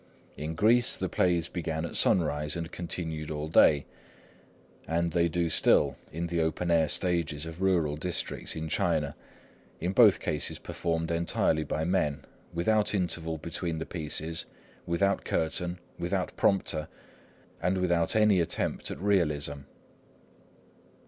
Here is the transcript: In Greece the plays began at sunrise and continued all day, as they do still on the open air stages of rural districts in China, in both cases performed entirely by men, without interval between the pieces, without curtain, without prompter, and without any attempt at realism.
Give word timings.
In 0.35 0.55
Greece 0.55 0.97
the 0.97 1.09
plays 1.09 1.47
began 1.47 1.85
at 1.85 1.95
sunrise 1.95 2.55
and 2.55 2.71
continued 2.71 3.29
all 3.29 3.47
day, 3.47 3.85
as 4.87 5.11
they 5.11 5.27
do 5.27 5.47
still 5.47 5.95
on 6.11 6.25
the 6.25 6.41
open 6.41 6.71
air 6.71 6.87
stages 6.87 7.45
of 7.45 7.61
rural 7.61 7.95
districts 7.97 8.55
in 8.55 8.67
China, 8.67 9.15
in 9.79 9.91
both 9.91 10.19
cases 10.19 10.57
performed 10.57 11.11
entirely 11.11 11.63
by 11.63 11.83
men, 11.83 12.25
without 12.51 12.95
interval 12.95 13.37
between 13.37 13.77
the 13.77 13.85
pieces, 13.85 14.45
without 14.87 15.23
curtain, 15.23 15.77
without 15.99 16.35
prompter, 16.35 16.87
and 17.61 17.77
without 17.77 18.15
any 18.15 18.39
attempt 18.39 18.89
at 18.89 18.99
realism. 18.99 19.59